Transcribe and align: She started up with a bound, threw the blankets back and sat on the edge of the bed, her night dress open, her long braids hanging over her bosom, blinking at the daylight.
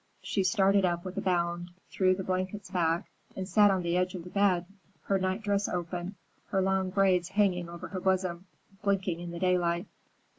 She 0.23 0.43
started 0.43 0.83
up 0.83 1.05
with 1.05 1.15
a 1.19 1.21
bound, 1.21 1.69
threw 1.91 2.15
the 2.15 2.23
blankets 2.23 2.71
back 2.71 3.05
and 3.35 3.47
sat 3.47 3.69
on 3.69 3.83
the 3.83 3.95
edge 3.95 4.15
of 4.15 4.23
the 4.23 4.31
bed, 4.31 4.65
her 5.03 5.19
night 5.19 5.43
dress 5.43 5.69
open, 5.69 6.15
her 6.47 6.59
long 6.59 6.89
braids 6.89 7.29
hanging 7.29 7.69
over 7.69 7.89
her 7.89 7.99
bosom, 7.99 8.47
blinking 8.81 9.21
at 9.21 9.29
the 9.29 9.37
daylight. 9.37 9.85